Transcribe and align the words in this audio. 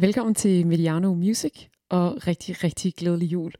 Velkommen 0.00 0.34
til 0.34 0.66
Mediano 0.66 1.14
Music 1.14 1.66
og 1.88 2.26
rigtig, 2.26 2.64
rigtig 2.64 2.94
glædelig 2.94 3.32
jul. 3.32 3.52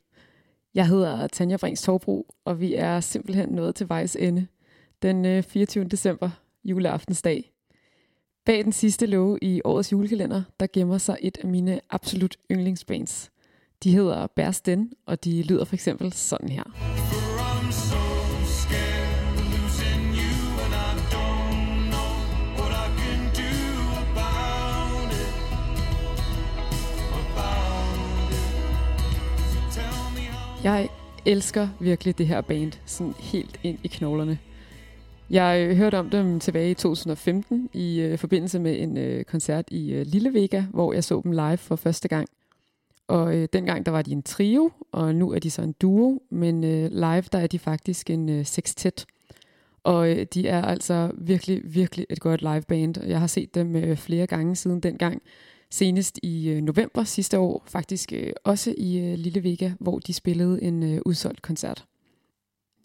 Jeg 0.74 0.88
hedder 0.88 1.26
Tanja 1.26 1.56
Brings 1.56 1.82
Torbro, 1.82 2.34
og 2.44 2.60
vi 2.60 2.74
er 2.74 3.00
simpelthen 3.00 3.48
nået 3.48 3.74
til 3.74 3.88
vejs 3.88 4.16
ende 4.16 4.46
den 5.02 5.24
øh, 5.24 5.42
24. 5.42 5.84
December, 5.84 6.30
juleaftensdag. 6.64 7.52
Bag 8.46 8.64
den 8.64 8.72
sidste 8.72 9.06
låge 9.06 9.38
i 9.42 9.60
årets 9.64 9.92
julekalender, 9.92 10.42
der 10.60 10.66
gemmer 10.72 10.98
sig 10.98 11.16
et 11.20 11.38
af 11.42 11.48
mine 11.48 11.80
absolut 11.90 12.36
yndlingsbands. 12.52 13.30
De 13.82 13.92
hedder 13.92 14.26
Bærsten, 14.26 14.92
og 15.06 15.24
de 15.24 15.42
lyder 15.42 15.64
for 15.64 15.74
eksempel 15.74 16.12
sådan 16.12 16.48
her. 16.48 17.19
Elsker 31.26 31.68
virkelig 31.80 32.18
det 32.18 32.26
her 32.26 32.40
band, 32.40 32.72
sådan 32.86 33.14
helt 33.18 33.60
ind 33.62 33.78
i 33.84 33.88
knoglerne. 33.88 34.38
Jeg 35.30 35.66
øh, 35.68 35.76
hørte 35.76 35.98
om 35.98 36.10
dem 36.10 36.40
tilbage 36.40 36.70
i 36.70 36.74
2015 36.74 37.68
i 37.72 38.00
øh, 38.00 38.18
forbindelse 38.18 38.58
med 38.58 38.80
en 38.80 38.96
øh, 38.96 39.24
koncert 39.24 39.64
i 39.70 39.92
øh, 39.92 40.06
Lille 40.06 40.34
Vega, 40.34 40.62
hvor 40.70 40.92
jeg 40.92 41.04
så 41.04 41.20
dem 41.24 41.32
live 41.32 41.56
for 41.56 41.76
første 41.76 42.08
gang. 42.08 42.28
Og 43.08 43.36
øh, 43.36 43.48
dengang 43.52 43.86
der 43.86 43.92
var 43.92 44.02
de 44.02 44.12
en 44.12 44.22
trio, 44.22 44.70
og 44.92 45.14
nu 45.14 45.32
er 45.32 45.38
de 45.38 45.50
så 45.50 45.62
en 45.62 45.72
duo, 45.72 46.22
men 46.30 46.64
øh, 46.64 46.90
live 46.90 47.22
der 47.32 47.38
er 47.38 47.46
de 47.46 47.58
faktisk 47.58 48.10
en 48.10 48.28
øh, 48.28 48.46
sextet. 48.46 49.06
Og 49.84 50.10
øh, 50.10 50.26
de 50.34 50.48
er 50.48 50.62
altså 50.62 51.10
virkelig, 51.18 51.60
virkelig 51.64 52.06
et 52.10 52.20
godt 52.20 52.42
liveband. 52.42 53.04
Jeg 53.06 53.20
har 53.20 53.26
set 53.26 53.54
dem 53.54 53.76
øh, 53.76 53.96
flere 53.96 54.26
gange 54.26 54.56
siden 54.56 54.80
dengang. 54.80 55.22
Senest 55.70 56.18
i 56.22 56.48
øh, 56.48 56.62
november 56.62 57.04
sidste 57.04 57.38
år, 57.38 57.64
faktisk 57.66 58.12
øh, 58.12 58.32
også 58.44 58.74
i 58.78 58.98
øh, 58.98 59.18
Lille 59.18 59.44
Vega, 59.44 59.70
hvor 59.80 59.98
de 59.98 60.12
spillede 60.12 60.62
en 60.62 60.82
øh, 60.82 61.00
udsolgt 61.06 61.42
koncert. 61.42 61.84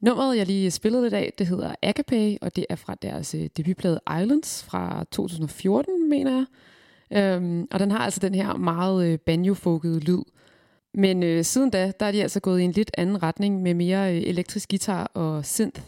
Nummeret, 0.02 0.38
jeg 0.38 0.46
lige 0.46 0.72
spillede 0.72 1.08
i 1.08 1.10
dag, 1.10 1.34
det 1.38 1.48
hedder 1.48 1.76
Agape, 1.82 2.38
og 2.42 2.56
det 2.56 2.66
er 2.70 2.76
fra 2.76 2.96
deres 3.02 3.36
øh, 3.36 3.50
debutplade 3.58 4.00
Islands 4.22 4.64
fra 4.64 5.06
2014, 5.12 6.10
mener 6.10 6.32
jeg. 6.32 6.46
Øhm, 7.12 7.68
og 7.72 7.80
den 7.80 7.92
har 7.92 8.00
altså 8.00 8.20
den 8.20 8.36
her 8.36 8.58
meget 8.58 9.06
øh, 9.08 9.20
banjo 9.20 9.80
lyd. 9.84 10.24
Men 10.94 11.24
øh, 11.24 11.44
siden 11.44 11.70
da, 11.70 11.92
der 12.00 12.06
er 12.06 12.12
de 12.12 12.22
altså 12.22 12.40
gået 12.40 12.60
i 12.62 12.64
en 12.64 12.72
lidt 12.72 12.92
anden 12.98 13.24
retning 13.24 13.62
med 13.62 13.74
mere 13.74 14.16
øh, 14.16 14.22
elektrisk 14.26 14.70
guitar 14.70 15.12
og 15.14 15.46
synth. 15.46 15.82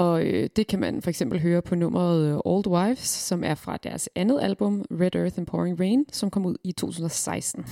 Og 0.00 0.24
øh, 0.24 0.48
det 0.56 0.66
kan 0.66 0.80
man 0.80 1.02
for 1.02 1.10
eksempel 1.10 1.40
høre 1.40 1.62
på 1.62 1.74
nummeret 1.74 2.32
øh, 2.32 2.38
Old 2.44 2.66
Wives, 2.66 3.08
som 3.08 3.44
er 3.44 3.54
fra 3.54 3.76
deres 3.76 4.08
andet 4.14 4.38
album, 4.42 4.84
Red 4.90 5.14
Earth 5.14 5.38
and 5.38 5.46
Pouring 5.46 5.80
Rain, 5.80 6.04
som 6.12 6.30
kom 6.30 6.46
ud 6.46 6.56
i 6.64 6.72
2016. 6.72 7.64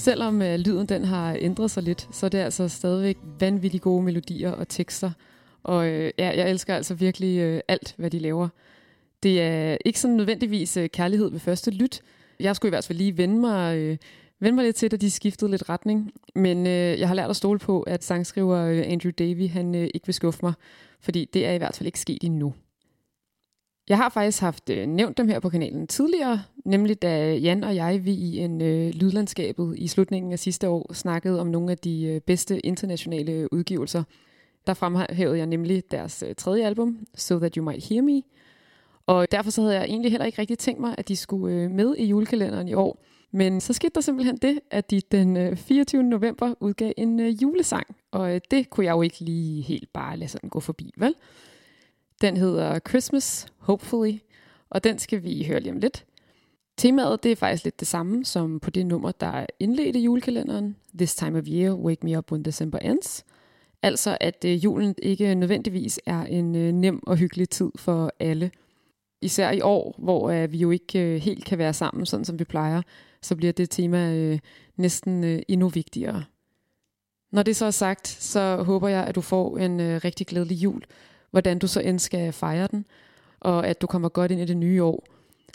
Selvom 0.00 0.42
øh, 0.42 0.58
lyden 0.58 0.86
den 0.86 1.04
har 1.04 1.36
ændret 1.40 1.70
sig 1.70 1.82
lidt, 1.82 2.08
så 2.12 2.26
er 2.26 2.30
det 2.30 2.38
altså 2.38 2.68
stadigvæk 2.68 3.18
vanvittigt 3.40 3.82
gode 3.82 4.02
melodier 4.02 4.50
og 4.50 4.68
tekster. 4.68 5.10
Og 5.62 5.88
øh, 5.88 6.12
ja, 6.18 6.32
jeg 6.36 6.50
elsker 6.50 6.74
altså 6.74 6.94
virkelig 6.94 7.38
øh, 7.38 7.60
alt, 7.68 7.94
hvad 7.98 8.10
de 8.10 8.18
laver. 8.18 8.48
Det 9.22 9.42
er 9.42 9.76
ikke 9.84 10.00
sådan 10.00 10.16
nødvendigvis 10.16 10.76
øh, 10.76 10.88
kærlighed 10.88 11.30
ved 11.30 11.40
første 11.40 11.70
lyt. 11.70 12.02
Jeg 12.40 12.56
skulle 12.56 12.68
i 12.68 12.74
hvert 12.74 12.84
fald 12.84 12.98
lige 12.98 13.16
vende 13.16 13.40
mig, 13.40 13.76
øh, 13.76 13.96
vende 14.40 14.56
mig 14.56 14.64
lidt 14.64 14.76
til, 14.76 14.94
at 14.94 15.00
de 15.00 15.10
skiftede 15.10 15.50
lidt 15.50 15.68
retning. 15.68 16.12
Men 16.34 16.66
øh, 16.66 17.00
jeg 17.00 17.08
har 17.08 17.14
lært 17.14 17.30
at 17.30 17.36
stole 17.36 17.58
på, 17.58 17.82
at 17.82 18.04
sangskriver 18.04 18.58
øh, 18.58 18.82
Andrew 18.86 19.12
Davy 19.18 19.48
han 19.48 19.74
øh, 19.74 19.88
ikke 19.94 20.06
vil 20.06 20.14
skuffe 20.14 20.40
mig. 20.42 20.52
Fordi 21.00 21.28
det 21.34 21.46
er 21.46 21.52
i 21.52 21.58
hvert 21.58 21.76
fald 21.76 21.86
ikke 21.86 22.00
sket 22.00 22.24
endnu. 22.24 22.54
Jeg 23.90 23.98
har 23.98 24.08
faktisk 24.08 24.40
haft 24.40 24.70
øh, 24.70 24.86
nævnt 24.86 25.18
dem 25.18 25.28
her 25.28 25.40
på 25.40 25.48
kanalen 25.48 25.86
tidligere, 25.86 26.42
nemlig 26.64 27.02
da 27.02 27.34
Jan 27.34 27.64
og 27.64 27.74
jeg 27.76 28.04
vi 28.04 28.12
i 28.12 28.38
en 28.38 28.62
øh, 28.62 28.90
lydlandskabet 28.90 29.74
i 29.78 29.88
slutningen 29.88 30.32
af 30.32 30.38
sidste 30.38 30.68
år 30.68 30.92
snakkede 30.92 31.40
om 31.40 31.46
nogle 31.46 31.70
af 31.70 31.78
de 31.78 32.04
øh, 32.04 32.20
bedste 32.20 32.66
internationale 32.66 33.52
udgivelser. 33.52 34.02
Der 34.66 34.74
fremhævede 34.74 35.38
jeg 35.38 35.46
nemlig 35.46 35.90
deres 35.90 36.24
øh, 36.28 36.34
tredje 36.34 36.66
album, 36.66 36.98
So 37.16 37.38
That 37.38 37.54
You 37.54 37.64
Might 37.64 37.88
Hear 37.88 38.02
Me. 38.02 38.22
Og 39.06 39.32
derfor 39.32 39.50
så 39.50 39.62
havde 39.62 39.74
jeg 39.74 39.84
egentlig 39.84 40.10
heller 40.10 40.26
ikke 40.26 40.38
rigtig 40.38 40.58
tænkt 40.58 40.80
mig, 40.80 40.94
at 40.98 41.08
de 41.08 41.16
skulle 41.16 41.54
øh, 41.54 41.70
med 41.70 41.94
i 41.96 42.04
julekalenderen 42.04 42.68
i 42.68 42.74
år. 42.74 43.04
Men 43.30 43.60
så 43.60 43.72
skete 43.72 43.92
der 43.94 44.00
simpelthen 44.00 44.36
det, 44.36 44.60
at 44.70 44.90
de 44.90 45.00
den 45.12 45.36
øh, 45.36 45.56
24. 45.56 46.02
november 46.02 46.54
udgav 46.60 46.92
en 46.96 47.20
øh, 47.20 47.42
julesang. 47.42 47.86
Og 48.10 48.34
øh, 48.34 48.40
det 48.50 48.70
kunne 48.70 48.86
jeg 48.86 48.92
jo 48.92 49.02
ikke 49.02 49.20
lige 49.20 49.62
helt 49.62 49.92
bare 49.92 50.16
lade 50.16 50.30
sådan 50.30 50.50
gå 50.50 50.60
forbi, 50.60 50.94
vel? 50.96 51.14
Den 52.20 52.36
hedder 52.36 52.78
Christmas, 52.88 53.46
Hopefully, 53.58 54.18
og 54.70 54.84
den 54.84 54.98
skal 54.98 55.22
vi 55.22 55.44
høre 55.48 55.60
lige 55.60 55.72
om 55.72 55.78
lidt. 55.78 56.04
Temaet 56.76 57.22
det 57.22 57.32
er 57.32 57.36
faktisk 57.36 57.64
lidt 57.64 57.80
det 57.80 57.88
samme 57.88 58.24
som 58.24 58.60
på 58.60 58.70
det 58.70 58.86
nummer, 58.86 59.12
der 59.12 59.46
indledte 59.60 59.98
julekalenderen, 60.00 60.76
This 60.98 61.14
Time 61.14 61.38
of 61.38 61.44
Year, 61.48 61.74
Wake 61.74 62.06
Me 62.06 62.18
Up 62.18 62.32
When 62.32 62.42
December 62.42 62.78
Ends. 62.78 63.24
Altså 63.82 64.18
at 64.20 64.44
øh, 64.44 64.64
julen 64.64 64.94
ikke 65.02 65.34
nødvendigvis 65.34 66.00
er 66.06 66.24
en 66.24 66.56
øh, 66.56 66.72
nem 66.72 67.00
og 67.06 67.16
hyggelig 67.16 67.48
tid 67.48 67.70
for 67.76 68.12
alle. 68.20 68.50
Især 69.22 69.50
i 69.50 69.60
år, 69.60 69.94
hvor 69.98 70.30
øh, 70.30 70.52
vi 70.52 70.58
jo 70.58 70.70
ikke 70.70 70.98
øh, 70.98 71.20
helt 71.20 71.44
kan 71.44 71.58
være 71.58 71.72
sammen, 71.72 72.06
sådan 72.06 72.24
som 72.24 72.38
vi 72.38 72.44
plejer, 72.44 72.82
så 73.22 73.36
bliver 73.36 73.52
det 73.52 73.70
tema 73.70 74.12
øh, 74.14 74.38
næsten 74.76 75.24
øh, 75.24 75.42
endnu 75.48 75.68
vigtigere. 75.68 76.24
Når 77.32 77.42
det 77.42 77.56
så 77.56 77.64
er 77.64 77.70
sagt, 77.70 78.08
så 78.08 78.62
håber 78.62 78.88
jeg, 78.88 79.04
at 79.04 79.14
du 79.14 79.20
får 79.20 79.58
en 79.58 79.80
øh, 79.80 80.00
rigtig 80.04 80.26
glædelig 80.26 80.56
jul, 80.56 80.82
hvordan 81.30 81.58
du 81.58 81.66
så 81.66 81.80
end 81.80 81.98
skal 81.98 82.32
fejre 82.32 82.66
den, 82.66 82.84
og 83.40 83.66
at 83.66 83.80
du 83.80 83.86
kommer 83.86 84.08
godt 84.08 84.30
ind 84.30 84.40
i 84.40 84.44
det 84.44 84.56
nye 84.56 84.82
år, 84.82 85.06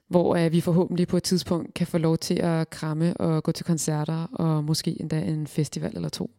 hvor 0.07 0.45
uh, 0.45 0.51
vi 0.51 0.61
forhåbentlig 0.61 1.07
på 1.07 1.17
et 1.17 1.23
tidspunkt 1.23 1.73
kan 1.73 1.87
få 1.87 1.97
lov 1.97 2.17
til 2.17 2.33
at 2.33 2.69
kramme 2.69 3.17
og 3.17 3.43
gå 3.43 3.51
til 3.51 3.65
koncerter, 3.65 4.27
og 4.33 4.63
måske 4.63 5.01
endda 5.01 5.19
en 5.21 5.47
festival 5.47 5.91
eller 5.95 6.09
to. 6.09 6.31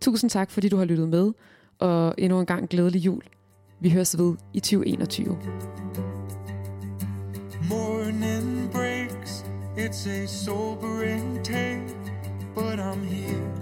Tusind 0.00 0.30
tak, 0.30 0.50
fordi 0.50 0.68
du 0.68 0.76
har 0.76 0.84
lyttet 0.84 1.08
med, 1.08 1.32
og 1.78 2.14
endnu 2.18 2.40
en 2.40 2.46
gang 2.46 2.68
glædelig 2.68 2.98
jul. 3.00 3.22
Vi 3.80 3.90
høres 3.90 4.18
ved 4.18 4.34
i 4.52 4.60
2021. 4.60 5.38
Morning 7.68 8.70
breaks, 8.72 9.44
it's 9.76 10.06
a 10.06 10.26
sobering 10.26 11.44
take, 11.44 11.96
but 12.54 12.78
I'm 12.78 13.02
here, 13.02 13.52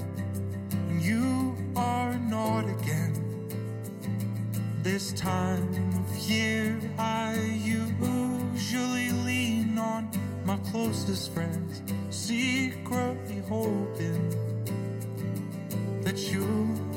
and 0.90 1.02
you 1.02 1.54
are 1.76 2.18
not 2.30 2.64
again. 2.64 3.21
This 4.82 5.12
time 5.12 5.68
of 5.94 6.18
year, 6.18 6.76
I 6.98 7.34
usually 7.34 9.10
lean 9.10 9.78
on 9.78 10.10
my 10.44 10.56
closest 10.72 11.32
friends, 11.32 11.80
secretly 12.10 13.44
hoping 13.48 14.28
that 16.02 16.18
you'll 16.18 16.91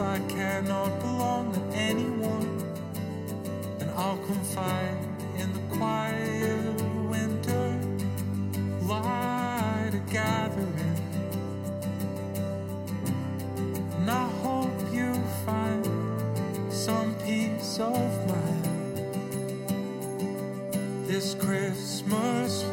if 0.00 0.06
I 0.06 0.18
cannot 0.30 0.98
belong 1.00 1.52
to 1.52 1.60
anyone, 1.76 2.58
then 3.78 3.90
I'll 3.94 4.16
confide 4.24 4.96
in 5.36 5.52
the 5.52 5.76
quiet 5.76 6.82
winter 7.10 7.78
light 8.80 9.90
a 9.92 9.98
gathering. 10.10 10.96
And 13.98 14.10
I 14.10 14.26
hope 14.42 14.72
you 14.90 15.12
find 15.44 15.84
some 16.72 17.14
peace 17.26 17.78
of 17.78 18.10
mind 18.26 18.64
this 21.06 21.34
Christmas, 21.34 22.64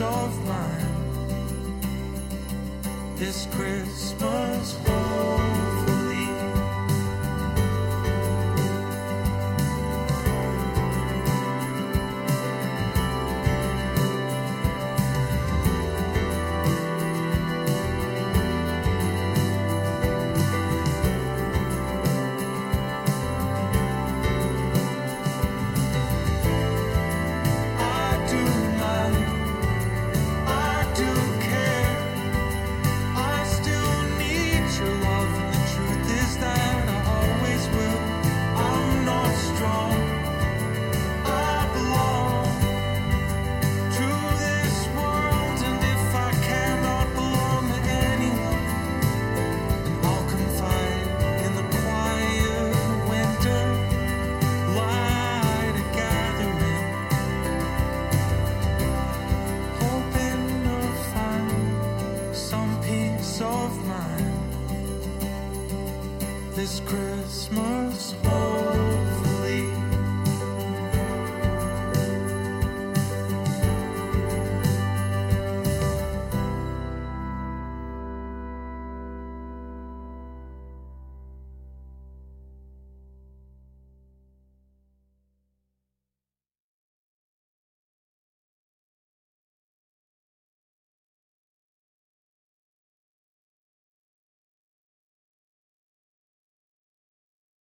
of 0.00 0.46
mind. 0.46 1.82
This 3.16 3.46
Christmas, 3.52 4.76
hopefully. 4.78 5.61